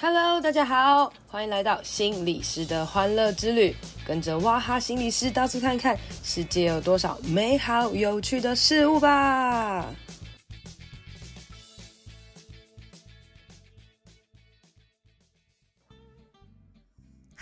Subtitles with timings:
[0.00, 3.74] Hello，大家好，欢迎来到心理师的欢乐之旅，
[4.06, 9.92] 跟着哇哈心理师到处看看，世界有多少美好有趣的事物吧。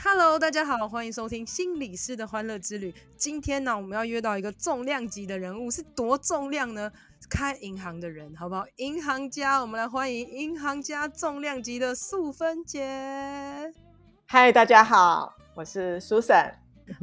[0.02, 2.94] Hello，大家好，欢迎收听心理师的欢乐之旅。
[3.18, 6.90] 今天呢，我们要约到一个重量级的人物，是多重量呢？
[7.28, 8.64] 开银行的人，好不好？
[8.76, 13.72] 银行家，我们来欢迎银行家重量级的素芬姐。
[14.26, 16.54] 嗨，大家好，我是 Susan。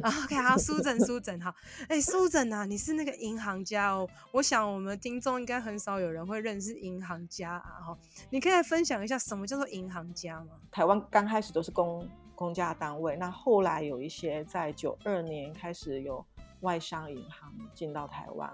[0.02, 1.54] OK，好，Susan，Susan， 好。
[1.88, 4.08] 哎，Susan 啊，你是那个银行家哦。
[4.32, 7.84] 我想我们听众应该很少有人会认识银行家啊。
[7.86, 7.98] 哈，
[8.30, 10.52] 你可以来分享一下什么叫做银行家吗？
[10.70, 16.24] 台湾刚开始都是公公家单位，那后来有一些在九二年开始有
[16.60, 18.50] 外商银行进到台湾。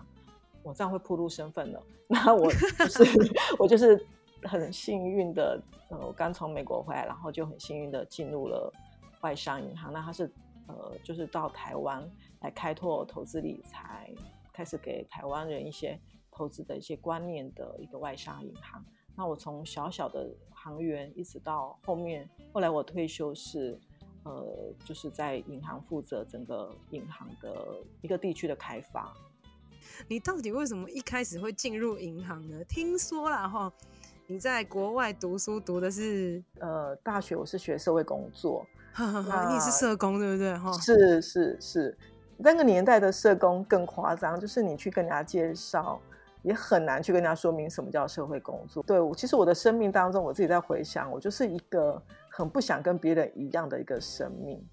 [0.62, 1.82] 我这样会暴露身份了。
[2.08, 4.06] 那我就是我就是
[4.42, 8.72] 很幸运的，呃，我刚从美国回来，然后就很幸运的进入了
[9.20, 9.92] 外商银行。
[9.92, 10.30] 那他是
[10.66, 12.08] 呃，就是到台湾
[12.40, 14.12] 来开拓投资理财，
[14.52, 15.98] 开始给台湾人一些
[16.30, 18.84] 投资的一些观念的一个外商银行。
[19.16, 23.78] 那我从小小的行员一直到后面，后来我退休是
[24.24, 29.14] 呃，就是在银行负责整个银行的一个地区的开发。
[30.08, 32.56] 你到底为什么一开始会进入银行呢？
[32.68, 33.72] 听说了哈，
[34.26, 38.66] 你在国外读书读的是呃大学，我是学社会工作，
[38.98, 40.56] 你也是社工对不对？
[40.56, 41.98] 哈，是是是，
[42.36, 46.00] 那个年代的社工更夸张，就是你去跟人家介绍，
[46.42, 48.82] 也很难去跟人家说明什么叫社会工作。
[48.82, 54.64] 对我，其实我的生命当中，我自己在回想，我就是一个很不想跟别人一样的一个生命。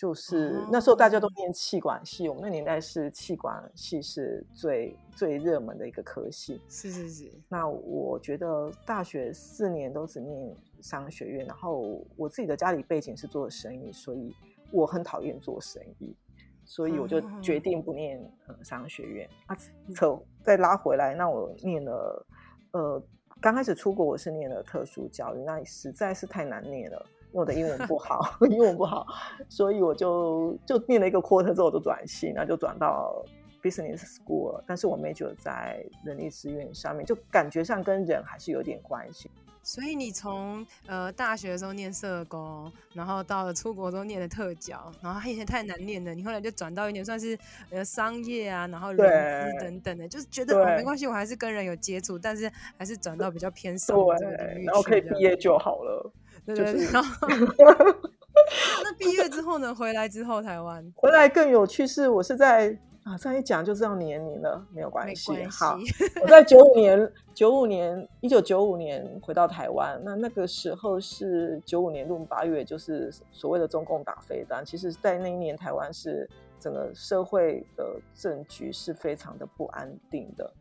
[0.00, 6.58] 就是那时候大家都念气管系，我们那年代是气管系是最最热门的一个科系。
[6.70, 7.30] 是是是。
[7.50, 14.34] 那我觉得大学四年都只念商学院，然后我自己的家里背景是做生意，所以
[14.72, 16.16] 我很讨厌做生意，
[16.64, 18.18] 所以我就决定不念
[18.62, 19.28] 商学院。
[19.48, 19.56] 啊，
[19.94, 22.26] 扯再拉回来，那我念了，
[22.72, 23.02] 呃，
[23.38, 27.06] 刚开始出国我是念了特殊教育，那实在是太难念了。
[27.32, 29.06] 因为我的英文不好， 英文不好，
[29.48, 33.24] 所以我就就念了一个 quarter 之后就转系，那就转到
[33.62, 34.60] business school。
[34.66, 39.30] 但是我 major 在人力资源上面，就感觉上跟人还是有点关系。
[39.62, 49.12] 所以你从呃大学的时候念社工，然后到了出国之后念的特教，然后他以前太难念了，你后来就转到一点算是呃商业啊，然后融资
[49.60, 56.10] 等等的，就是觉得哦没关系，我还是跟人有接触，但是还是转到比较偏商的这个领域，然后可以毕业就好了。
[56.46, 57.28] 对对对，然 后
[58.82, 59.74] 那毕业之后呢？
[59.74, 65.32] 回来之后台湾回来更有趣是，我是在啊，这样一讲就知道年龄了，没有关系。
[65.44, 65.78] 好，
[66.22, 70.00] 我在九五年，九五年，一九九五年回到台湾。
[70.04, 74.64] 那那个时候是九五年闰八月，就是所谓的中共打飞弹。
[74.64, 80.52] 其实，在那一年，台湾是整个社会的政局是非常的不安定的。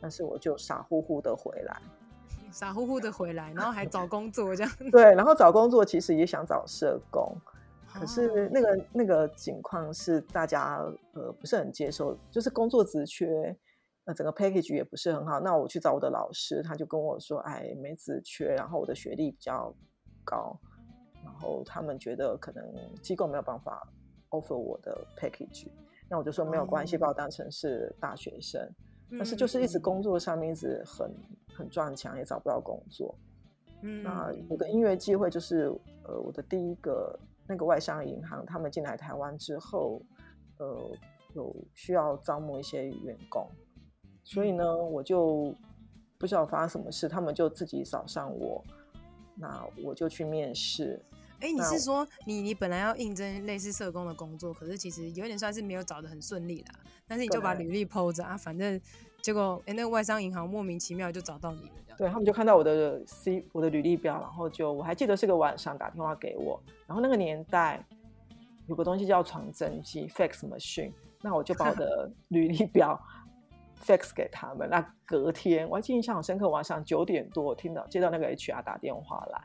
[0.00, 1.80] 但是我就傻乎乎的回来。
[2.52, 4.72] 傻乎乎的回来，然后还找工作这样。
[4.90, 7.36] 对，然后找工作其实也想找社工，
[7.92, 10.78] 可是那个那个情况是大家
[11.14, 13.56] 呃不是很接受，就是工作职缺，
[14.04, 15.40] 呃整个 package 也不是很好。
[15.40, 19.74] 那我去找我的老师，他就跟我说，哎，没职缺，然后我的学历比较
[20.24, 20.58] 高，
[21.24, 22.64] 然后他们觉得可能
[23.02, 23.88] 机构没有办法
[24.30, 25.68] offer 我的 package，
[26.08, 28.68] 那我就说没有关系，把我当成是大学生。
[29.12, 31.14] 但是就是一直工作上面一直很
[31.54, 33.14] 很撞墙，也找不到工作。
[33.82, 35.72] 嗯，那有个音乐机会就是，
[36.04, 40.00] 呃，我的第一个那个外商银行，他们进来台湾之后，
[40.58, 40.90] 呃，
[41.34, 43.46] 有需要招募一些员工，
[44.22, 45.54] 所以呢，我就
[46.18, 48.62] 不知道发生什么事，他们就自己找上我，
[49.34, 51.00] 那我就去面试。
[51.40, 56.74] 哎、欸，你是说你你本来要应征类似社工的工作，可是其实有点算是没有找的很顺利啦。
[57.08, 58.80] 但是你就把履历 po 着啊，反正
[59.22, 61.96] 结果哎、欸，那个外商银行莫名其妙就找到你了。
[61.96, 67.84] 对，他们就看到我的 C 我的履历表，然后就我还记得是个晚上打电话给我，然后那个年代
[68.66, 72.98] 有个东西叫传真机 fax machine，那我就把我的 履历表
[73.84, 74.68] fax 给他们。
[74.70, 79.42] 那隔天我还记得印象很深刻，晚上九点多听到接到那个 HR 打电话来。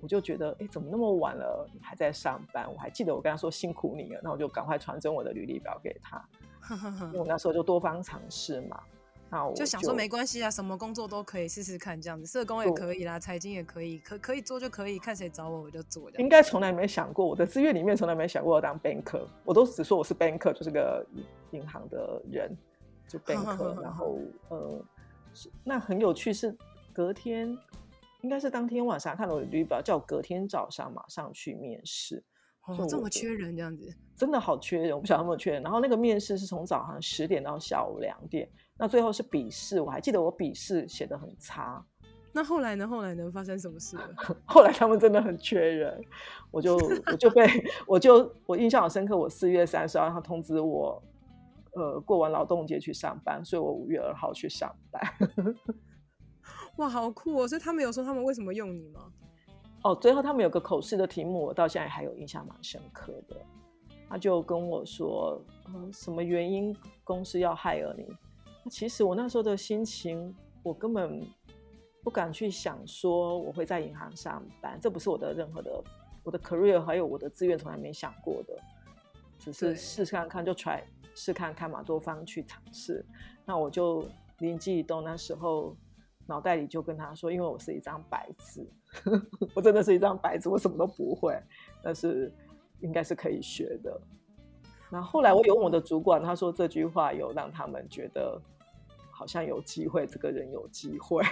[0.00, 2.70] 我就觉得，哎，怎么那么晚了，你还在上班？
[2.72, 6.22] 我还记得我跟他说辛苦你了，那我就赶快传真我的履历表给他。
[7.06, 8.80] 因为我那时候就多方尝试嘛，
[9.30, 16.10] 那我就，就想说没关系啊，什么工作都可以试试看，这样子，社工也可以啦，财经也可以，可可以做就可以，看谁找我我就做。
[16.18, 21.06] 应该从来没想过，我的志愿里面从来没想过要当 banker，我都只说我是 banker，就是个
[21.52, 22.56] 银行的人，
[23.06, 23.80] 就 banker。
[23.80, 24.18] 然后
[24.50, 24.80] 呃，
[25.62, 26.56] 那很有趣是
[26.92, 27.56] 隔天。
[28.26, 32.24] 应该是当天晚上看了我的履历表，叫我隔天早上马上去面试。
[32.66, 35.62] 哦，这么缺人这样子，真的好缺人，我不晓得有没有缺人。
[35.62, 41.80] 然后那个面试是从早上十点到下午两点，那最后是笔试，我还记得我笔试写得很差。
[42.32, 42.88] 那后来呢？
[42.88, 44.08] 后来能发生什么事了？
[44.44, 46.02] 后来他们真的很缺人，
[46.50, 47.46] 我就我就被
[47.86, 51.00] 我就我印象好深刻，我四月三十号他通知我，
[51.74, 55.00] 呃，过完劳动节去上班，所以我五月二号去上班。
[56.76, 57.48] 哇，好酷哦！
[57.48, 59.10] 所以他们有说他们为什么用你吗？
[59.82, 63.36] 哦，最后他们有个口试的题目，我到现在还有印象蛮深刻的。
[64.08, 68.06] 他就跟我说，嗯，什么原因公司要 hire 你？
[68.68, 71.26] 其实我那时候的心情，我根本
[72.02, 75.82] 不敢去想说我会在银行上班，这不是我的任何的
[76.24, 78.54] 我的 career，还有我的志愿，从来没想过的，
[79.38, 80.82] 只是试试看看就 try
[81.14, 83.02] 试看看嘛，多方去尝试。
[83.46, 84.06] 那我就
[84.38, 85.74] 灵机一动，那时候。
[86.26, 88.66] 脑袋里就跟他说，因为我是一张白纸，
[89.54, 91.40] 我真的是一张白纸，我什么都不会，
[91.82, 92.32] 但是
[92.80, 94.00] 应该是可以学的。
[94.90, 98.40] 然后后来我有问我的主管，他说这句话有让他们觉得
[99.10, 101.22] 好像有机会，这个人有机会，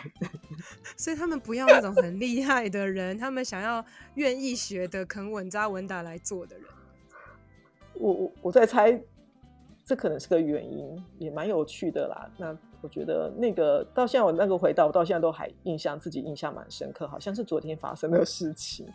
[0.97, 6.67] 所以他们不要那种很厉害的人，他们想要愿意学的、肯稳扎稳打来做的人。
[7.95, 9.01] 我我我在猜，
[9.85, 12.31] 这可能是个原因，也蛮有趣的啦。
[12.39, 12.57] 那。
[12.85, 18.87] 我觉得那个到现在我那个回答，我到现在都还印象，自己印象蛮深刻，好像是昨天发生的事情。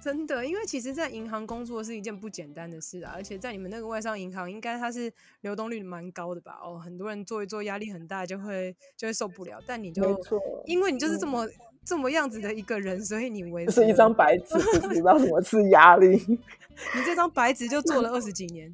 [0.00, 6.60] 真的，因为其实，在银行工作是一件不简单的事啊，而且在你们那个外商银行，应该它是流动率蛮高的吧？
[6.62, 9.60] 哦，很多人做一做，压力很大，就会就会受不了。
[9.66, 10.16] 但你就，
[10.64, 11.52] 因为你就是这么、嗯、
[11.84, 16.10] 这么样子的一个人，所以你维持是一张白纸，不知道什么是压力。
[16.94, 18.72] 你这张白纸就做了二十几年？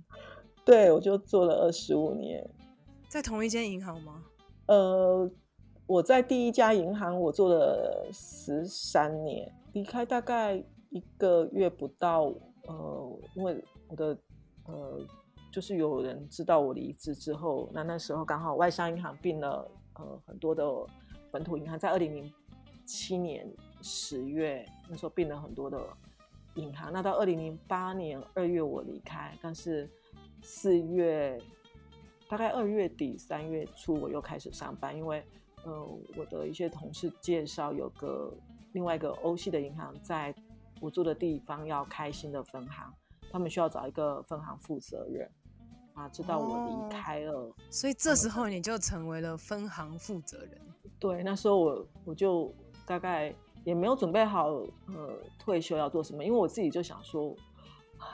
[0.69, 2.47] 对，我就做了二十五年，
[3.09, 4.23] 在同一间银行吗？
[4.67, 5.31] 呃，
[5.87, 12.25] 我在第一家银行我做了十三年，离开大概一个月不到，
[12.67, 14.19] 呃，因为我的
[14.67, 15.01] 呃，
[15.51, 20.63] 就是有人知道我离职之后，那那时候刚好外商银行并了呃很多的
[21.31, 22.31] 本土银行，在二零零
[22.85, 23.51] 七年
[23.81, 25.81] 十月那时候并了很多的
[26.57, 29.91] 银行，那到二零零八年二月我离开，但是
[30.43, 31.41] 四月。
[32.31, 35.25] 大概二月底三月初，我又开始上班，因为，
[35.65, 35.83] 呃，
[36.15, 38.31] 我的一些同事介绍有个
[38.73, 40.35] 另外一个欧系的银行在
[40.79, 42.93] 我住的地方要开新的分行，
[43.31, 45.27] 他们需要找一个分行负责人
[45.95, 50.61] 啊，知道我离开了，哦，所以这时候你就成为了分行负责人。
[50.99, 53.35] 对，那时候我我就大概
[53.65, 57.35] 也没有准备好呃退休要做什么，因为我自己就想说，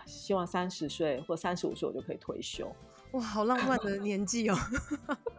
[0.06, 2.70] 希望三十岁或三十五岁我就可以退休。
[3.12, 4.56] 哇，好浪漫的年纪哦！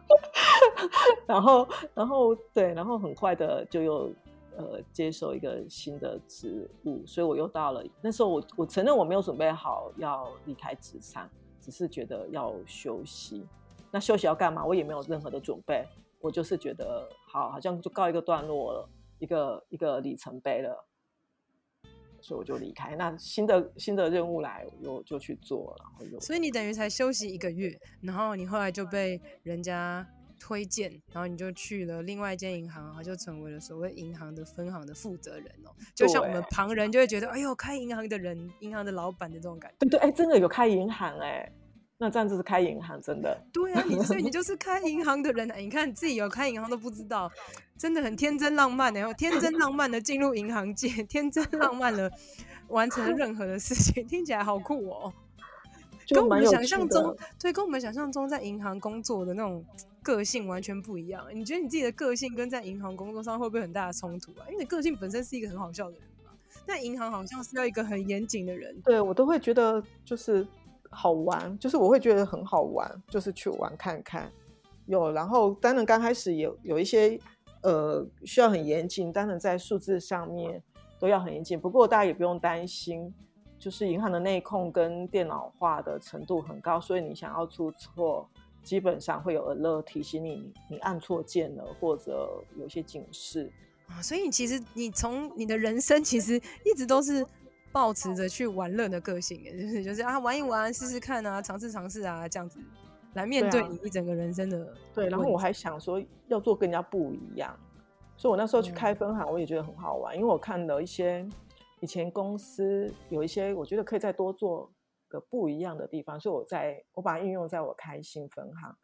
[1.26, 4.12] 然后，然后对，然后很快的就又
[4.56, 11.28] 呃接受一个新的职务，所以我又到了那时候我，我我承认我没有准备好要离开职场，
[11.60, 13.46] 只是觉得要休息。
[13.90, 14.64] 那休息要干嘛？
[14.64, 15.86] 我也没有任何的准备，
[16.20, 18.88] 我就是觉得好，好像就告一个段落了，
[19.18, 20.84] 一个一个里程碑了。
[22.26, 26.18] 所以我就离开，那新的新的任务来，我就去做，然后又。
[26.20, 30.04] 所以你等于才休息一个月，然后你后来就被人家
[30.40, 35.70] 推荐，然后你就去了另外一间银行，然后就成为了所谓银行的分行的负责人哦。
[35.94, 39.76] 就像我们旁人就会觉得，哎呦，开银行的人，银行的老板的这种感觉。
[39.78, 41.48] 对对，哎，真的有开银行哎。
[41.98, 43.40] 那这样子是开银行，真的。
[43.50, 47.30] 对啊，你所以你 就是开银行的人，啊你看你自己有开银行都不知道，
[47.78, 52.12] 真的很天真浪漫，然后天真浪漫的进入银行界，天真浪漫的
[52.68, 55.10] 完成任何的事情，听起来好酷哦。
[56.10, 59.64] 跟我们想象中，对，跟我们想象中在银行工作的那种
[60.02, 61.24] 个性完全不一样。
[61.32, 64.44] 你觉得你自己的个性跟在银行工作上会不会很大的冲突啊？
[64.50, 66.30] 因为你个性本身是一个很好笑的人嘛，
[66.66, 68.76] 在银行好像是要一个很严谨的人。
[68.84, 70.46] 对，我都会觉得就是。
[70.98, 74.32] 好玩，就是我会觉得很好玩，就是去玩看看。
[74.86, 77.20] 有，然后当然刚开始有有一些
[77.62, 80.62] 呃需要很严谨，当然在数字上面
[80.98, 81.60] 都要很严谨。
[81.60, 83.12] 不过大家也不用担心，
[83.58, 88.26] 就是银行的内控跟电脑化的程度很高，所以你想要出错，
[88.62, 93.52] 基本上会有 alert 提醒你，你按错键了，或者有些警示。
[94.02, 97.26] 所以其实你从你的人生其实一直都是。
[97.76, 102.58] 抱持着去玩乐的个性，就是就是啊，玩一玩，试试看啊，尝试尝试啊，这样子
[103.12, 104.76] 来面对你一整个人生的对、啊。
[104.94, 107.54] 对，然后我还想说要做更加不一样，
[108.16, 111.28] 所以我那时候去开分行，我也觉得很好玩，嗯、因为我看了一些
[111.80, 114.72] 以前公司有一些我觉得可以再多做
[115.08, 118.74] 个不一样的地方，所以我在我把它运用在我开新分行。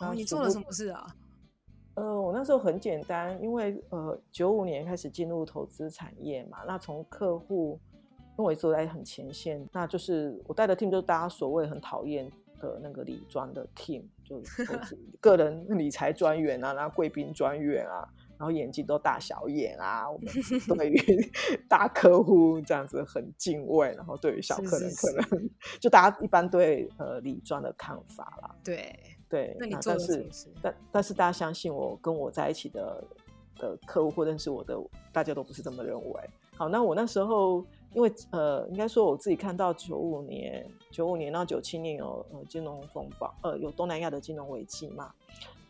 [0.00, 1.06] 哦、你做了什么事啊？
[1.94, 7.80] 呃，我那时候很简单，因为呃，九五年开始进入投资产业嘛，那从客户，
[8.38, 14.64] 因为我一直都在很前线，那就是我带的 team 就是大家所谓很讨厌的那个理专的 team，就是
[15.20, 18.08] 个人理财专员啊，然后贵宾专员啊。
[18.38, 20.28] 然后眼睛都大小眼啊，我们
[20.76, 21.32] 对于
[21.66, 25.50] 大客户这样子很敬畏，然后对于小客人可能
[25.80, 28.54] 就大家一般对呃理专的看法啦。
[28.62, 28.94] 对
[29.26, 30.28] 对，那你做但是
[30.60, 33.02] 但但是大家相信我，跟我在一起的
[33.58, 34.78] 的客户或认识我的，
[35.12, 36.30] 大家都不是这么认为。
[36.56, 45.12] 好，那我那时候因为呃，应该说我自己看到九五年九五年到九七年有呃金融风暴，呃有东南亚的金融危机嘛，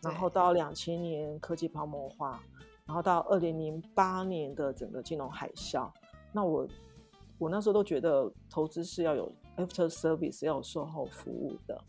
[0.01, 2.41] 然后到两千年科技泡沫化。
[2.85, 5.91] 然后到二零零八年的整个金融海啸，
[6.31, 6.65] 那我
[7.37, 11.83] 我那时候都觉得投资是要有 after service，要有售后服务的，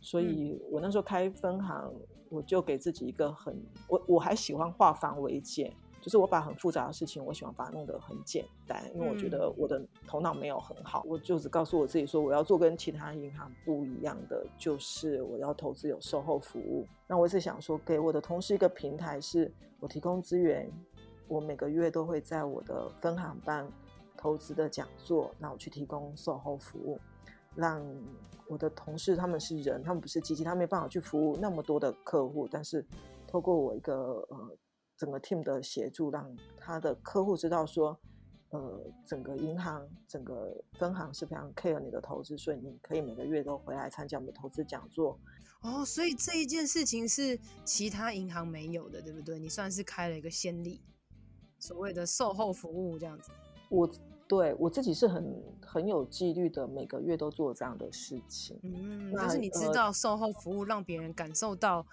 [0.00, 1.92] 所以我那时候开分行，
[2.28, 5.72] 我就给自己一个很我我还喜欢化繁为简。
[6.00, 16.84] 就是我把很复杂的事情，我喜欢把它弄得很简单，因为我觉得我的头脑没有很好，我就只告诉我自己说，我要做跟其他银行不一样的，就是我要投资有售后服务。
[17.06, 19.48] 那我一直想说，给我的同事一个平台，是
[19.78, 20.68] 我提供资源，
[21.28, 23.64] 我每个月都会在我的分行办
[24.16, 26.98] 投资的讲座，那我去提供售后服务，
[27.54, 27.84] 让
[28.48, 32.84] 我的同事他们是人，他们不是机器，他没办法去服务那么多的客户，但是
[33.26, 34.58] 透过我一个呃。
[34.94, 37.98] 整个 team 的协助，让他的客户知道说，
[38.50, 45.18] 呃，整个银行、整个分行是非常 care 你的投资，所以你可以每个月都回来参加我们的投资讲座。
[45.62, 49.40] 哦，所以这一件事情是其他银行没有的，对不对？
[49.40, 50.80] 你算是开了一个先例，
[51.58, 53.32] 所谓的售后服务这样子。
[53.70, 53.90] 我
[54.32, 58.58] 对我自己是很很有纪律的，每个月都做这样的事情。
[58.62, 61.84] 嗯，就是你知道售后服务让别人感受到。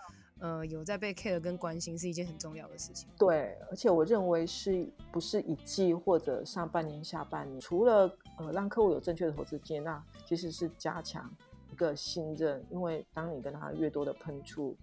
[0.41, 3.10] 呃，有在被 care 跟关心是一件很重要的事情。
[3.17, 11.29] 对，而且我认为是不是一季或者上半年、下半年，除了呃让客户有正确的投资接纳，其实是加强
[11.74, 12.65] 一个信任。
[12.69, 14.77] 因为当你跟他越多的碰触，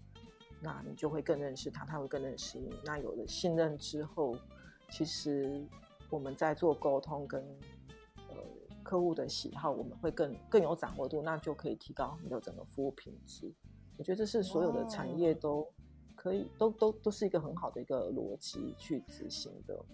[0.60, 2.68] 那你就会更认识他，他会更认识你。
[2.84, 4.36] 那有了信任之后，
[4.90, 5.66] 其实
[6.10, 7.40] 我们在做沟通跟
[8.28, 8.36] 呃
[8.82, 13.52] 客户的喜好，我们会更更有掌握度，那就可以提高你的整个服务品质。
[13.96, 15.66] 我觉得这是所有的产业都
[16.14, 19.84] 可以，都都都是一个很好的一个逻辑去执行的。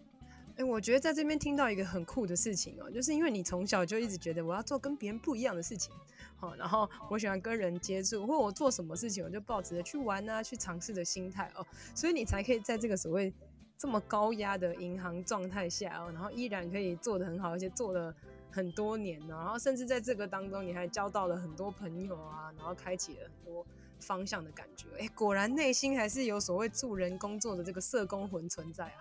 [0.54, 5.94] 哎、欸，我觉得在这边听到一个很酷的事情哦，就是因为你从小就一直觉得我要做跟别人不一样的事情，
[6.36, 13.32] 好，然后我喜欢跟人接触，或者我做什么事情我就抱着去玩啊、去尝试的心态哦，所以你才可以在这个所谓
[13.78, 18.14] 这么高压的银行状态下哦，然后依然可以做得很好，而且做了
[18.50, 23.64] 很多年呢，然后甚至在这个当中你还交到了很多朋友啊，然后开启了很多。
[24.04, 28.98] 方向的感觉，哎，果然内心还是有所谓助人工作的这个社工魂存在啊。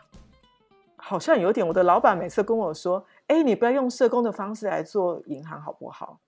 [0.95, 6.19] 好像有点，我的老板每次跟我说：“哎，你不要用社工的方式来做银行好不好？”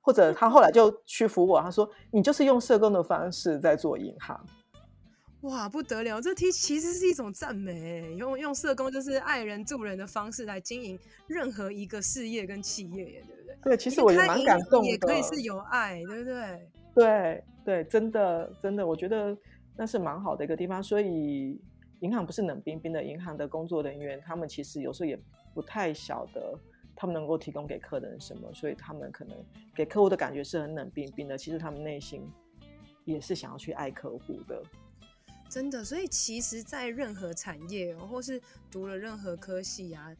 [0.00, 4.42] 或者他后来就屈服我，他说：“你就是用社工的方式在做银行。”
[5.44, 6.20] 哇，不得了！
[6.20, 13.56] 这题其实是一种赞美，用用社工就是爱人助人的方式来经营任何一个事业跟企业，耶，对不对？
[13.62, 14.88] 对，其实我也蛮感动的。
[14.88, 16.68] 也可以是有爱，对不对？
[16.94, 17.44] 对。
[17.64, 19.34] 对，真的真的，我觉得
[19.74, 20.82] 那是蛮好的一个地方。
[20.82, 21.58] 所以
[22.00, 25.18] 银行不是冷冰冰的，银行的工作人员他们其实有时候也
[25.54, 26.58] 不太晓得
[26.94, 29.36] 他们能够提供给客人什么，所以他们可能
[29.74, 31.38] 给客户的感觉是很冷冰冰的。
[31.38, 32.22] 其实他们内心
[33.06, 34.62] 也是想要去爱客户的。
[35.54, 38.42] 真的，所以其实，在任何产业或是
[38.72, 40.12] 读了任何科系啊，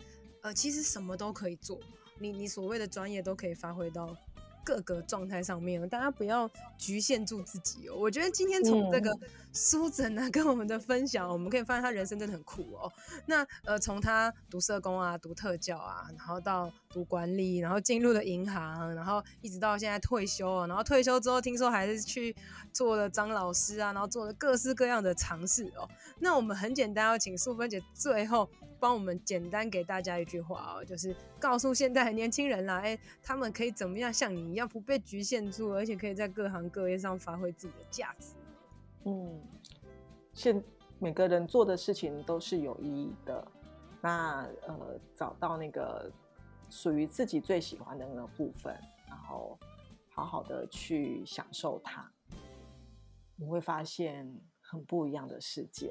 [0.42, 1.80] 呃，其实什么都可以做，
[2.20, 4.16] 你你所谓的专业都可以发挥到。
[4.64, 7.94] 各个状态上面，大家不要局限住自己哦。
[7.96, 9.16] 我觉得今天从这个
[9.52, 12.90] 书诊啊跟我们的分享，我们可以发现他人生真的很酷哦。
[13.26, 22.34] 那呃，从他读社工啊、读特教啊，然后到读管理，然后进入了银行，然后一直到现在退休啊，然后退休之后听说还是去
[22.72, 25.88] 做了张老师啊，然后做了各式各样的尝试哦。
[26.18, 28.48] 那我们很简单，要请素芬姐最后。
[28.84, 38.34] 帮我们简单给大家一句话哦，就是告诉现在的年轻人啦， 哎，他们可以怎么样像你一样不被局限住，而且可以在各行各业上发挥自己的价值。
[39.06, 39.40] 嗯，
[40.34, 40.62] 现
[40.98, 43.48] 每个人做的事情都是有意义的。
[44.02, 46.12] 那呃，找到那个
[46.68, 49.58] 属于自己最喜欢的那个部分，然后
[50.10, 52.06] 好好的去享受它，
[53.34, 55.90] 你会发现很不一样的世界。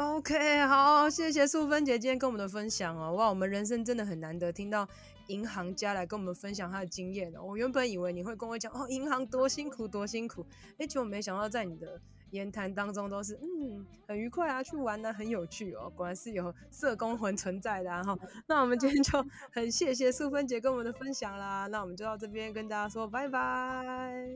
[0.00, 3.12] OK，好，谢谢素芬姐今天跟我们的分享哦。
[3.16, 4.88] 哇，我们人生真的很难得听到
[5.26, 7.42] 银行家来跟我们分享他的经验哦。
[7.42, 10.46] 我原本以为你会跟我讲哦，银行多辛苦多辛苦，
[10.78, 18.18] 哎，结果没想到在你的言谈当中都是嗯很愉快啊，去玩啊，很有趣哦，果然是有社工魂存在的哈、啊。
[18.46, 23.38] 那我们今天就 很谢谢素芬姐跟我们的分享啦，那我们就到这边跟大家说拜拜。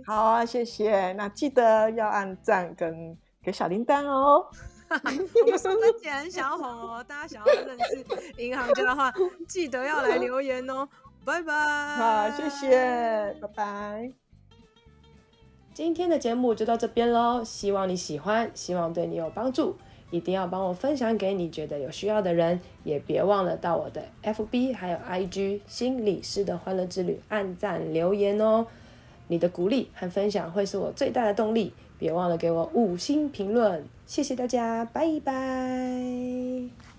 [0.04, 1.14] 好啊，谢谢。
[1.14, 4.47] 那记得要按赞跟给小铃铛哦。
[5.44, 9.12] 我们素芬姐很想要红哦，大家想要认识银行家的话，
[9.48, 10.88] 记得要来留言哦。
[11.24, 11.52] 拜拜。
[11.96, 14.12] 好，谢谢，拜拜。
[15.72, 19.76] 今天的节目就到这边喽，希望你喜欢，希望对你有帮助，
[20.10, 28.66] 一定要帮我分享给你觉得有需要的人，也别忘了到我的 FB 还有 IG 心理师的欢乐之旅按赞留言哦，
[29.26, 36.93] 你的鼓励和分享会是我最大的动力，别忘了给我五星评论，谢谢大家，拜拜。